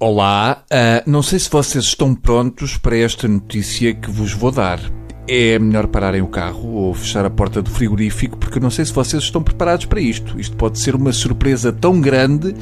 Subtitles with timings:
[0.00, 4.78] Olá, uh, não sei se vocês estão prontos para esta notícia que vos vou dar.
[5.26, 8.84] É melhor pararem o carro ou fechar a porta do frigorífico, porque eu não sei
[8.84, 10.38] se vocês estão preparados para isto.
[10.38, 12.54] Isto pode ser uma surpresa tão grande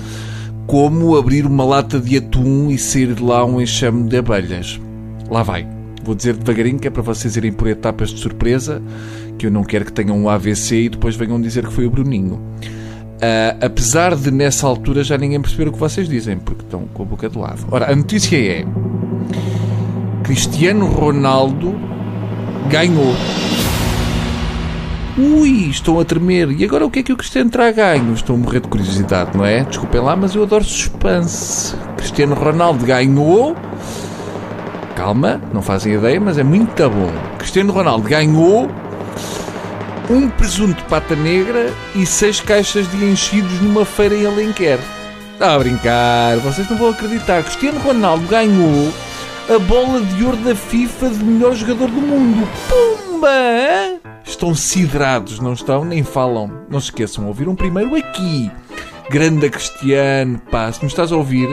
[0.66, 4.80] como abrir uma lata de atum e sair de lá um enxame de abelhas.
[5.30, 5.68] Lá vai.
[6.02, 8.80] Vou dizer devagarinho que é para vocês irem por etapas de surpresa,
[9.36, 11.90] que eu não quero que tenham um AVC e depois venham dizer que foi o
[11.90, 12.40] Bruninho.
[13.16, 17.02] Uh, apesar de nessa altura já ninguém perceber o que vocês dizem, porque estão com
[17.02, 17.66] a boca de lado.
[17.70, 18.64] Ora, a notícia é:
[20.22, 21.74] Cristiano Ronaldo
[22.68, 23.14] ganhou.
[25.18, 26.50] Ui, estão a tremer.
[26.50, 28.12] E agora o que é que o Cristiano terá ganho?
[28.12, 29.64] Estou a morrer de curiosidade, não é?
[29.64, 31.74] Desculpem lá, mas eu adoro suspense.
[31.96, 33.56] Cristiano Ronaldo ganhou.
[34.94, 37.10] Calma, não fazem ideia, mas é muito bom.
[37.38, 38.68] Cristiano Ronaldo ganhou
[40.08, 44.78] um presunto de pata negra e seis caixas de enchidos numa feira em Alenquer.
[45.32, 47.42] Está a brincar, vocês não vão acreditar.
[47.42, 48.92] Cristiano Ronaldo ganhou
[49.54, 52.48] a bola de ouro da FIFA de melhor jogador do mundo.
[52.68, 54.00] Pumba!
[54.24, 55.84] Estão siderados, não estão?
[55.84, 56.50] Nem falam.
[56.70, 58.50] Não se esqueçam, ouviram primeiro aqui.
[59.10, 61.48] Grande Cristiano, pá, se me estás a ouvir,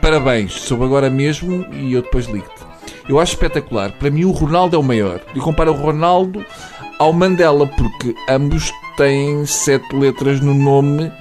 [0.00, 0.52] parabéns.
[0.52, 2.66] Soube agora mesmo e eu depois ligo-te.
[3.08, 3.92] Eu acho espetacular.
[3.92, 5.20] Para mim, o Ronaldo é o maior.
[5.34, 6.44] E comparo o Ronaldo
[6.98, 11.12] ao Mandela, porque ambos têm sete letras no nome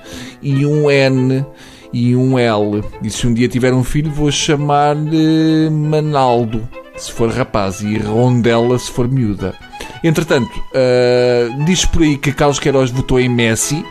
[0.41, 1.45] e um N
[1.91, 2.83] e um L.
[3.01, 8.77] E se um dia tiver um filho, vou chamar-lhe Manaldo, se for rapaz, e Rondela,
[8.79, 9.53] se for miúda.
[10.03, 13.83] Entretanto, uh, diz por aí que Carlos Queiroz votou em Messi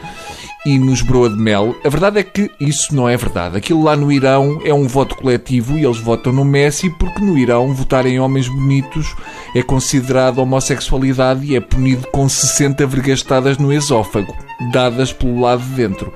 [0.65, 1.75] e nos broa de mel.
[1.85, 3.57] A verdade é que isso não é verdade.
[3.57, 7.37] Aquilo lá no Irão é um voto coletivo e eles votam no Messi porque no
[7.37, 9.15] Irão votar em homens bonitos
[9.55, 14.35] é considerado homossexualidade e é punido com 60 vergastadas no esófago,
[14.73, 16.13] dadas pelo lado de dentro.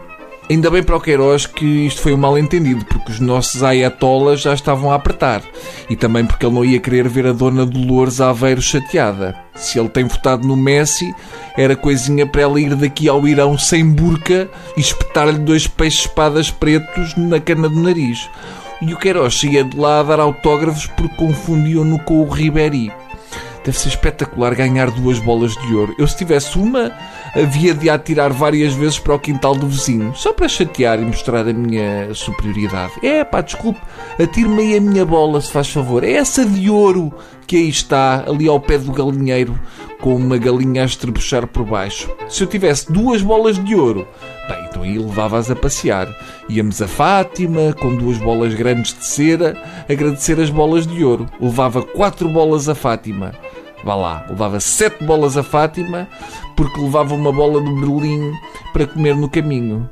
[0.51, 4.55] Ainda bem para o Queiroz que isto foi um mal-entendido, porque os nossos ayatollahs já
[4.55, 5.43] estavam a apertar.
[5.91, 9.48] E também porque ele não ia querer ver a dona Dolores Aveiro chateada.
[9.59, 11.15] Se ele tem votado no Messi,
[11.57, 17.17] era coisinha para ela ir daqui ao Irão sem burca e espetar-lhe dois peixes-espadas pretos
[17.17, 18.29] na cana do nariz.
[18.81, 22.93] E o Queiroz ia de lá a dar autógrafos porque confundiam-no com o Ribéry.
[23.65, 25.95] Deve ser espetacular ganhar duas bolas de ouro.
[25.99, 26.93] Eu, se tivesse uma,
[27.41, 31.47] havia de atirar várias vezes para o quintal do vizinho, só para chatear e mostrar
[31.47, 32.93] a minha superioridade.
[33.03, 33.81] É pá, desculpe,
[34.21, 36.03] atire-me aí a minha bola, se faz favor.
[36.03, 37.13] É essa de ouro
[37.47, 39.59] que aí está, ali ao pé do galinheiro,
[40.01, 42.11] com uma galinha a estrebuchar por baixo.
[42.29, 44.07] Se eu tivesse duas bolas de ouro,
[44.49, 46.09] bem, então aí levava-as a passear.
[46.49, 49.57] Íamos a Fátima, com duas bolas grandes de cera,
[49.89, 51.27] agradecer as bolas de ouro.
[51.41, 53.33] Levava quatro bolas a Fátima
[53.85, 56.09] vá lá, levava sete bolas a Fátima
[56.57, 58.33] porque levava uma bola de Berlim
[58.73, 59.89] para comer no caminho.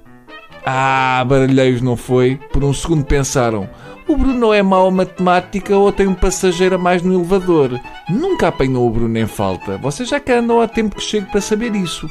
[0.64, 2.41] Ah, baralheiros não foi?
[2.52, 3.69] Por um segundo pensaram:
[4.09, 7.81] o Bruno é mau a matemática ou tem um passageiro a mais no elevador?
[8.09, 9.77] Nunca apanhou o Bruno em falta.
[9.78, 12.09] Vocês já que andam há tempo que chego para saber isso.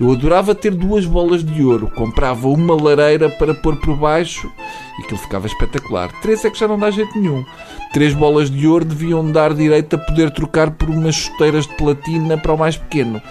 [0.00, 1.90] Eu adorava ter duas bolas de ouro.
[1.94, 4.50] Comprava uma lareira para pôr por baixo
[4.98, 6.10] e aquilo ficava espetacular.
[6.20, 7.44] Três é que já não dá jeito nenhum.
[7.92, 12.36] Três bolas de ouro deviam dar direito a poder trocar por umas chuteiras de platina
[12.36, 13.22] para o mais pequeno.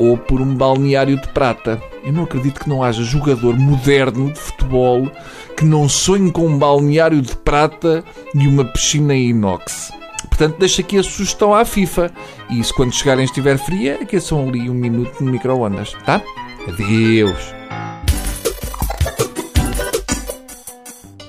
[0.00, 1.80] Ou por um balneário de prata.
[2.02, 5.08] Eu não acredito que não haja jogador moderno de futebol
[5.56, 8.02] que não sonhe com um balneário de prata
[8.34, 9.92] e uma piscina em inox.
[10.26, 12.10] Portanto, deixo aqui a sugestão à FIFA.
[12.48, 16.22] E se quando chegarem estiver fria, aqueçam ali um minuto no micro-ondas, tá?
[16.66, 17.54] Adeus!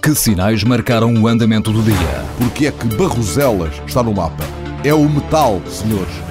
[0.02, 2.26] Que sinais marcaram o andamento do dia?
[2.38, 4.44] Porque é que Barroselas está no mapa?
[4.84, 6.31] É o metal, senhores.